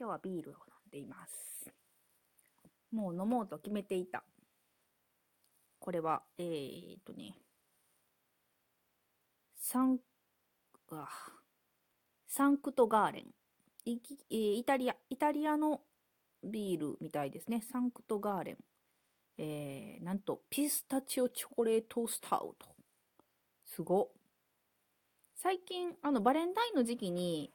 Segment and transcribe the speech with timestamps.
[0.00, 1.70] 今日はビールを飲んでいます。
[2.90, 4.24] もう飲もうと決めていた。
[5.78, 7.34] これは、えーっとね、
[9.56, 9.98] サン、
[10.88, 11.06] うわ
[12.26, 13.26] サンクトガーレン。
[13.84, 13.98] イ
[14.30, 15.82] えーイタリア、イタリアの
[16.42, 17.60] ビールみたいですね。
[17.70, 18.56] サンクトガーレン。
[19.36, 22.68] えー、なんと、ピスタチオチョコレートスタウト。
[23.66, 24.12] すご。
[25.36, 27.52] 最近、あの、バレンタインの時期に、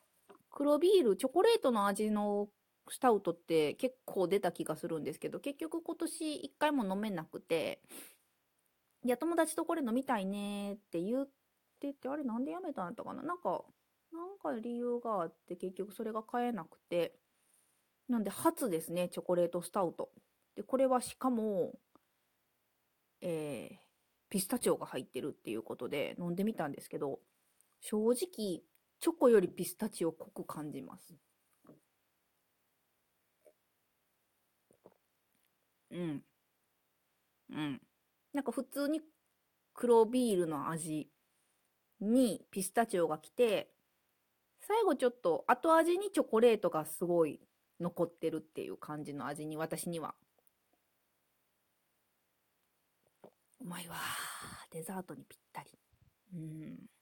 [0.56, 2.48] 黒ビール、チョコレートの味の
[2.90, 7.82] スタウトって結構出た気がするんですけど、結局今年一回も飲めなくて、
[9.04, 11.30] いや、友達とこれ飲みたいねって言っ
[11.82, 13.22] てて、あれなんでやめたんやったかな？
[13.22, 13.66] なんか、
[14.14, 17.14] なんか理由があって結局それが買えなくて、
[18.08, 20.10] なんで初ですね、チョコレートスタウト。
[20.56, 21.74] で、これはしかも、
[23.20, 23.78] えー、
[24.30, 27.20] ピスタチオが入ってるっていうことで飲んでみたんですけど、
[27.82, 28.62] 正直、
[29.06, 31.14] チョコよりピスタチオ濃く感じます。
[35.92, 36.24] うん。
[37.52, 37.82] うん。
[38.34, 39.02] なんか普通に
[39.76, 41.08] 黒ビールの味
[42.00, 43.70] にピスタチオが来て、
[44.60, 47.40] 最後ちょっと後味にチョコレートがすごい
[47.80, 50.16] 残ってるっていう感じの味に私には。
[53.62, 53.98] うまいわ。
[54.72, 55.70] デザートにぴったり。
[56.34, 56.95] うん。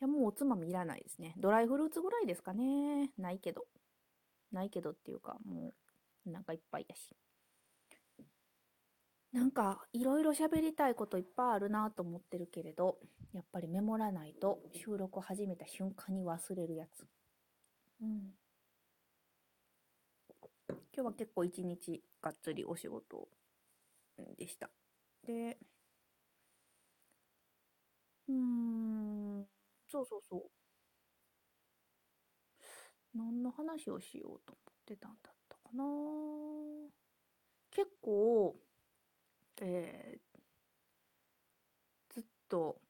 [0.00, 1.34] や、もうおつまみいらないですね。
[1.38, 3.12] ドライフルーツぐらいですかね。
[3.18, 3.66] ないけど。
[4.52, 5.74] ないけどっていうか、も
[6.26, 7.16] う、なんかいっぱいやし。
[9.32, 12.98] なんか、いろいろ喋りたいこといっぱいあるなと思ってるけれど、
[13.32, 17.06] やっぱりメモらないと収録を始めた瞬間に忘れるやつ。
[18.00, 18.34] うん。
[20.68, 23.28] 今日は結構一日がっつりお仕事
[24.38, 24.70] でした。
[25.26, 25.58] で、
[28.28, 29.46] うーん、
[29.96, 30.50] そうそうそう。
[33.14, 35.84] 何の話をしようと思ってたんだったかな。
[37.70, 38.56] 結構、
[39.60, 40.36] えー
[42.10, 42.80] ずっと、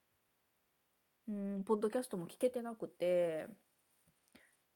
[1.28, 3.46] うん、ポッドキャストも聞けてなくて、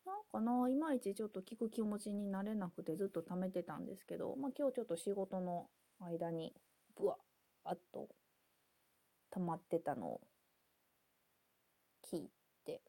[0.05, 5.69] なんかな、いまいちちょっと聞く気持ちになれなくてずっと貯めてたんですけど、まあ今日ちょっと仕事の
[6.01, 6.53] 間に、
[6.97, 7.17] ぶわ
[7.73, 8.09] っと
[9.31, 10.21] 溜まってたのを
[12.13, 12.31] 聞い
[12.65, 12.83] て、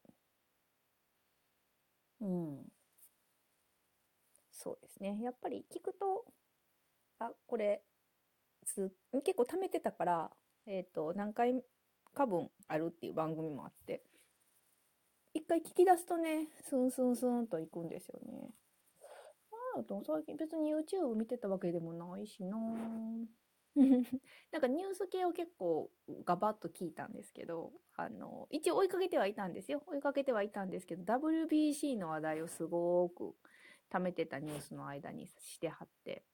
[2.20, 2.72] うん。
[4.52, 5.18] そうですね。
[5.22, 6.24] やっぱり聞くと、
[7.20, 7.82] あ、これ、
[8.64, 8.92] す
[9.24, 10.30] 結構貯めてたから、
[10.66, 11.64] えっと、何回
[12.14, 14.02] か分あるっていう番組もあって、
[15.34, 18.50] 一回聞き出すとね、スンスンスンと行くんですよね。
[19.76, 22.56] ああと、最近別に YouTube 見てたわけでもないしな
[24.52, 25.90] なんかニュース系を結構
[26.24, 29.82] ガバッと聞いたんですけど、あの、一応追いかけてはいたんですよ。
[29.86, 33.34] 追いかけてはいたんですけど、WBC の話題をすごく
[33.90, 36.24] 貯めてたニュースの間にしてはって、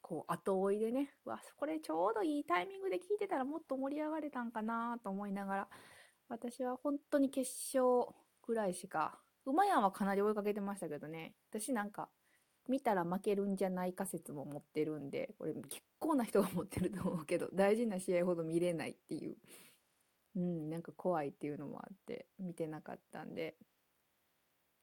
[0.00, 5.68] こう後追いでね、うわ、これちょうどいいタイミングで聞いてたらもっと盛り上がれたんかなと思いながら、
[6.28, 12.08] 私は本当に決勝ぐらいしか、馬やんはかなり追いかけてましたけどね、私なんか
[12.68, 19.36] 見たら負けるんじゃないか説も持ってるんで、これ結構な人が持ってると思うけど、 大事な試合ほど見れないっていう、
[20.36, 23.56] うん、なんか怖いっていうのもあって、見てなかったんで、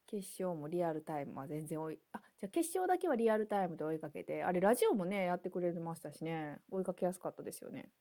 [0.08, 7.92] 決勝もリアルタイムは全然追い、あ、じゃあ決勝だけはリアルタイムで追いかけて、あれラジオもね、やってくれてましたしね、追いかけやすかったですよね。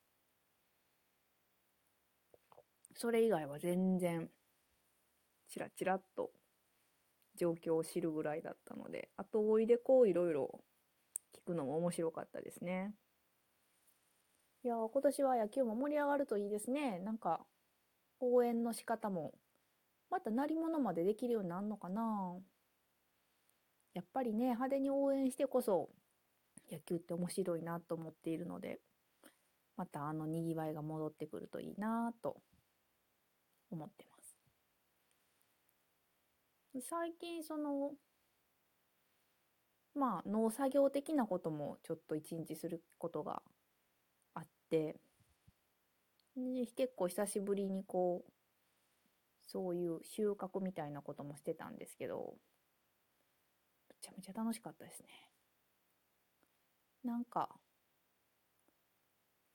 [2.96, 4.30] それ以外は全然、
[5.48, 6.32] チラチラっと
[7.36, 10.60] 状況を知るぐらいだったので、後追いでこういろいろ
[11.36, 12.94] 聞くのも面白かったですね。
[14.62, 16.98] いやー、今年は野球も盛り上がるといいですね。
[17.00, 17.44] なんか、
[18.20, 19.34] 応援の仕方も、
[20.10, 22.34] また鳴り物までできるようになるのかな。
[23.92, 25.90] やっぱりね、派手に応援してこそ、
[26.70, 28.80] 野球って面白いなと思っているので、
[29.76, 32.40] またあの賑わいが戻ってくるといいなと
[33.70, 34.13] 思ってます。
[36.80, 37.94] 最近その、
[39.94, 43.42] まあ農作業的なこともちょっと一日することが
[44.34, 44.96] あって、
[46.76, 48.32] 結構久しぶりにこう、
[49.46, 52.34] そういう収穫みたいなこともしてたんですけど、
[53.88, 55.08] めちゃめちゃ楽しかったですね。
[57.04, 57.48] なんか、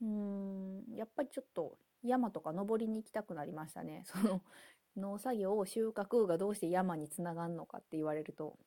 [0.01, 4.03] うーん、やっぱりちょっと山とか登りに行きたくなりましたね。
[4.05, 4.41] その
[4.97, 8.57] 農作業を収穫がどうして山につながんのかって言われると、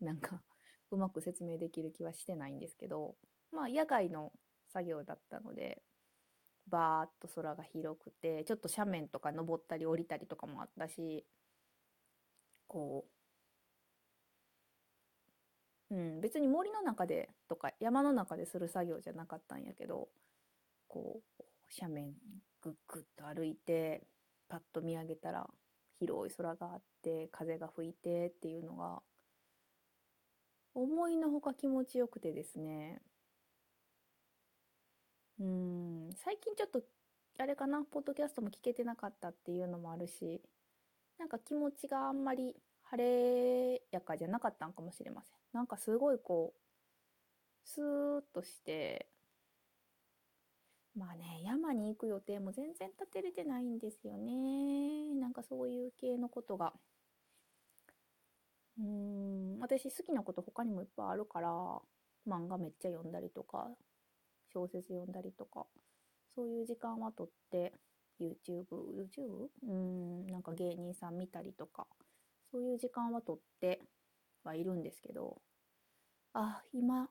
[0.00, 0.42] なんか
[0.90, 3.16] うまく説明できる気はしてないんですけど、
[3.52, 4.32] まあ野外の
[4.72, 5.82] 作業だったので、
[6.68, 11.24] バーっと空が広くて、ちょっと斜面とか登ったり降りたりとかもあったし、
[12.68, 13.12] こう
[15.90, 20.08] うん、別に森の中でとか山の中でする作業じゃなかったんやけど、
[20.88, 21.44] こう、
[21.78, 22.14] 斜面
[22.62, 24.02] ぐっぐっと歩いて、
[24.52, 25.48] パッと見上げたら
[25.98, 29.00] 広い空があって、風が吹いてっていうのが、
[30.74, 33.00] 思いのほか気持ちよくてですね。
[35.40, 36.82] うん、最近ちょっと、
[37.38, 40.42] あれかな、ポッドキャストも聞けてなかったっていうのもあるし、
[41.16, 45.38] なんか気持ちがあんまり晴れやかじゃなかったんかもしれません。
[45.54, 46.60] なんかすごいこう、
[47.64, 49.08] スーッとして、
[50.94, 55.14] まあね、山に行く予定も全然立てれてないんですよね。
[55.14, 56.72] なんかそういう系のことが。
[58.78, 61.48] うん、私好きなこと他にもいっぱいあるから、
[62.26, 63.68] 漫画めっちゃ読んだりとか、
[64.52, 65.66] 小説読んだりとか、
[66.34, 67.72] そういう時間はとって、
[68.20, 69.48] YouTube、YouTube?
[69.66, 71.86] うん、なんか芸人さん見たりとか、
[72.50, 73.80] そういう時間はとって
[74.44, 75.40] はいるんですけど、
[76.34, 77.08] あ、今、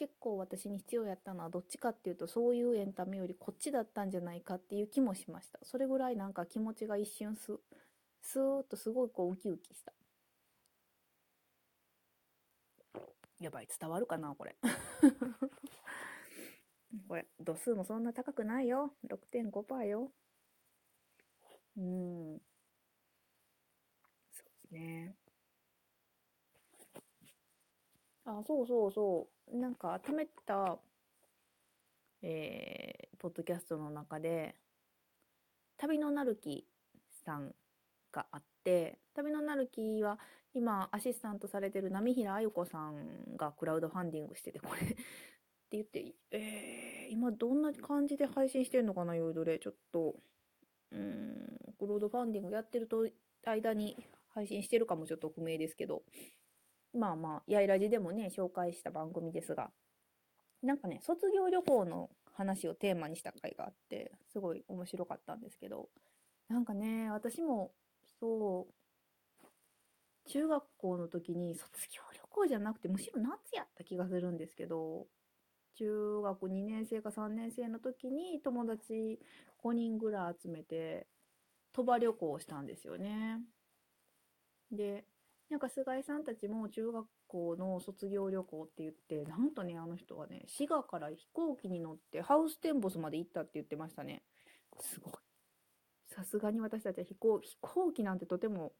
[0.00, 5.58] 結構私に必要やったのはどっちかっていうとそういうエンタメよりこっちだったんじゃないかっていう気もしました。
[5.62, 7.58] それぐらいなんか気持ちが一瞬ス
[8.22, 9.92] スーッとすごいこうウキウキした。
[13.40, 14.56] やばい、伝わるかなこれ。
[17.08, 18.94] これ、度数もそんな高くないよ。
[19.06, 20.10] 6.5%よ。
[21.76, 22.40] うん。
[24.32, 25.16] そうですね。
[28.38, 29.56] あ、そうそうそう。
[29.56, 30.78] なんか、貯めてた、
[32.22, 34.54] えー、ポッドキャストの中で、
[35.76, 36.66] 旅のなるき
[37.24, 37.54] さん
[38.12, 40.18] があって、旅のなるきは、
[40.52, 44.96] 今、アシスタントされてる波平あゆ子さんがクラウドファンディングしてて、これ って
[45.72, 49.58] 言って、えー、今どんな感じで配信してるのかな、ヨイドレ。
[49.58, 50.16] ちょっと、
[50.90, 53.08] うん、クラウドファンディングやってると、
[53.44, 53.96] 間に
[54.28, 56.02] 配信してるかもちょっと不明ですけど、
[56.92, 59.70] まあまあ、やいらじでもね、紹介した番組ですが、
[60.62, 65.88] なんかね、卒業旅行の話をテーマにした回があって、すごい面白かったんですけど、
[66.48, 67.72] なんかね、私も、
[68.20, 68.74] そう、
[70.28, 75.06] 中学校の時に卒業旅行じゃなくて、むしろ夏やった気がするんですけど、
[75.76, 79.18] 中学2年生か3年生の時に友達
[79.62, 81.06] 5人ぐらい集めて、
[81.72, 83.40] 鳥羽旅行をしたんですよね。
[84.70, 85.04] で、
[85.50, 94.22] なんか菅井さんたちも中学校の卒業旅行って言って、なんとね、あの人はね、滋賀から飛行機に乗ってハウステンボスまで行ったって言ってましたね。
[94.78, 95.12] すごい。
[96.06, 98.72] さすがに私たちは飛行飛行機なんてとても、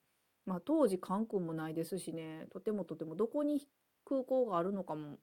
[0.47, 3.67] まあ当時関空もないですしね、とてもとてもどこに
[4.05, 5.19] 空港があるのかも、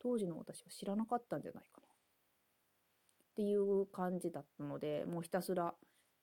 [0.00, 1.86] 当時の私は知らなかったんじゃないかな。
[1.86, 5.74] っていう感じだったので、もうひたすら、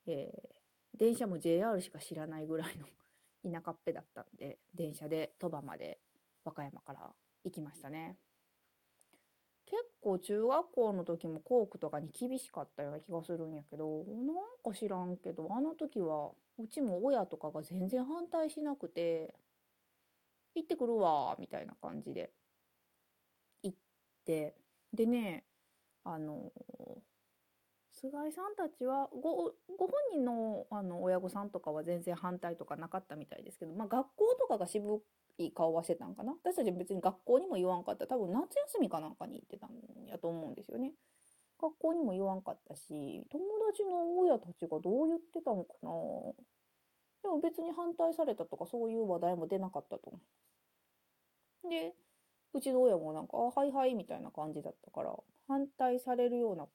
[0.06, 2.85] えー、電車も JR しか知らないぐらいの
[3.44, 6.00] 田舎っぺだったんで、電車で鳥羽まで
[6.44, 7.13] 和歌山から
[7.44, 8.18] 行きましたね。
[9.65, 19.36] 結構中学校の時も校区とかに厳しかったような気がするんやけど、なんか知らんけど、あの時はうちも親とかが全然反対しなくて、
[20.56, 22.31] 行ってくるわ、みたいな感じで
[23.62, 23.77] 行っ
[24.25, 24.56] て、
[24.92, 25.45] でね、
[26.03, 26.51] あの
[28.01, 35.01] 菅井さんたちはご、ご本人のあの親御さんとかは全然反対とかなかったみたいですけど、まあ、学校とかが渋
[35.37, 36.33] い顔はしてたんかな？
[36.44, 38.07] 私たち別に学校にも言わんかった。
[38.07, 39.71] 多分夏休みかなんかに行ってたん
[40.07, 40.94] やと思うんですよね。
[41.61, 45.89] 学校にも言わんかったし、友達の親たちがどう言ってたのかな？
[47.21, 50.19] でも別に反対されたとかそういう話題も出なかったと思
[51.65, 51.69] う。
[51.69, 51.94] で、
[52.53, 55.13] うちの親もなんか、あ、はいはいみたいな感じだったから、
[55.49, 56.65] 反対されるような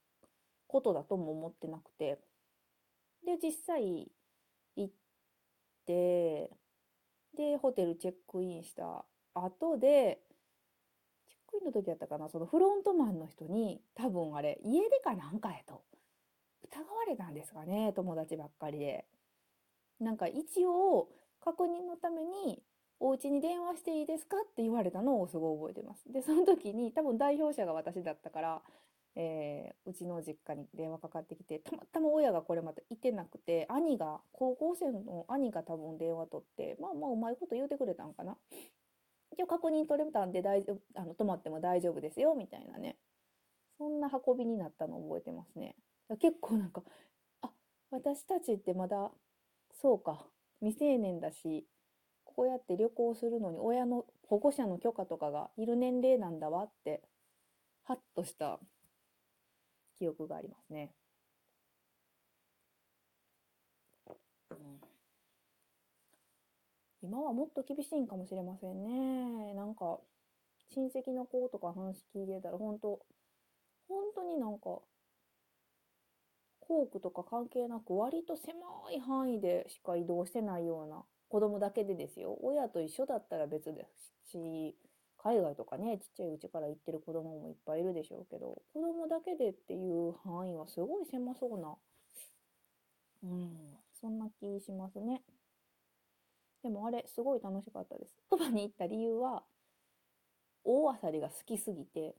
[0.74, 2.18] ことだとも思ってなくて。
[3.24, 4.10] で、実際
[4.74, 4.92] 行っ
[5.86, 6.50] て、
[7.36, 9.04] で、ホテルチェックインした
[9.34, 10.20] 後で、
[11.28, 15.84] チェックインの時やったかな、そのフロントマンの人に、多分あれ、家出かなんかやと、
[16.64, 19.06] 疑われたんですかね、友達ばっかりで。
[20.00, 21.08] なんか一応、
[21.40, 22.64] 確認のために、
[22.98, 24.38] お家に電話していいですか？
[24.38, 26.12] って言われたのをすごい覚えてます。
[26.12, 28.62] で、その時に多分代表者が私だったから、
[29.16, 38.36] えー、うちの実家に電話かかってきて、たまたま親がこれまたいてなくて、兄が、高校生の兄が多分電話取って、まあまあうまいこと言うてくれたんかな。
[39.32, 42.96] 一応確認取れたんで大丈夫、あの、泊まっても大丈夫ですよ、みたいなね。
[43.78, 45.76] そんな運びになったの覚えてますね。
[46.20, 46.82] 結構なんか、
[47.42, 47.50] あ、
[47.90, 49.10] 私たちってまだ、
[49.80, 50.26] そうか、
[50.60, 51.66] 未成年だし、
[52.24, 57.02] こうやって旅行するのに親の保護者の許可とかがいる年齢なんだわって、
[57.84, 58.58] ハッとした
[59.98, 60.92] 記憶がありますね。
[64.50, 64.80] うん、
[67.02, 69.54] 今はもっと厳しいんかもしれませんね。
[69.54, 70.00] なんか、
[70.74, 73.00] 親戚の子とか話聞いてたら、本当
[73.88, 74.80] 本当になんか、
[76.60, 78.52] 校区とか関係なく割と狭
[78.92, 82.38] い範囲でしか移動してないような子供だけでですよ。
[82.42, 83.86] 親と一緒だったら別で
[84.24, 84.76] すし、
[85.24, 91.74] 海外とかね、ちっちゃいうちから行ってる子供もいっぱいいるでしょうけど、子供だけでっていう範囲はすごい狭そうな、
[93.24, 95.22] うん、そんな気しますね。
[96.62, 98.14] でもあれ、すごい楽しかったです。
[98.28, 99.44] そばに行った理由は、
[100.64, 102.14] 大アサリが好きすぎて、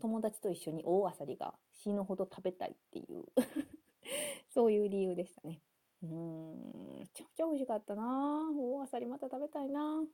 [0.00, 3.24] 友達と一緒に大アサリが死ぬほど食べたいっていう
[4.50, 5.60] そういう理由でしたね。
[6.02, 10.04] うーん、めちゃくちゃ美味しかったな大アサリまた食べたいな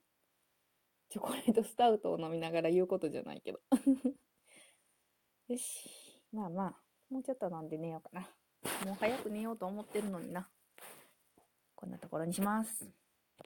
[1.15, 3.61] チョコレートスタウトを飲みながら言うことじゃないけど
[5.47, 6.21] よし。
[6.33, 6.75] まあまあ、
[7.09, 8.23] もうちょっと飲んで寝ようかな。
[8.85, 10.51] もう早く寝ようと思ってるのにな。
[11.77, 13.04] こんなところにします。